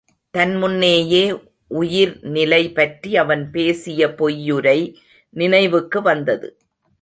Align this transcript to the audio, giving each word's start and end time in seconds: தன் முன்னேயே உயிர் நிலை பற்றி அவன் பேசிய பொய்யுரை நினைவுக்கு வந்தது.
தன் 0.33 0.55
முன்னேயே 0.55 1.23
உயிர் 1.71 2.13
நிலை 2.27 2.71
பற்றி 2.71 3.17
அவன் 3.17 3.51
பேசிய 3.51 4.07
பொய்யுரை 4.15 4.79
நினைவுக்கு 5.29 6.01
வந்தது. 6.01 6.49